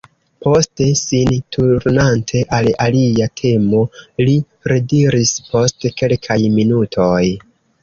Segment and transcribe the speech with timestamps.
[0.43, 3.83] Poste, sin turnante al alia temo,
[4.25, 4.35] li
[4.73, 7.25] rediris post kelkaj minutoj: